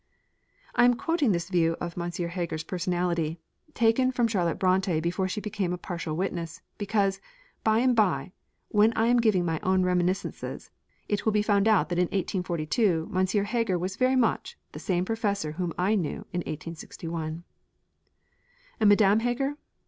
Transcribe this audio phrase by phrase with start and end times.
[0.73, 2.09] I am quoting this view of M.
[2.11, 3.39] Heger's personality,
[3.75, 7.21] taken by Charlotte Brontë before she became a partial witness, because,
[7.63, 8.31] by and by,
[8.69, 10.71] when I am giving my own reminiscences,
[11.07, 13.45] it will be found that in 1842 M.
[13.45, 17.43] Heger was very much the same Professor whom I knew in 1861.
[18.79, 19.55] And Madame Heger?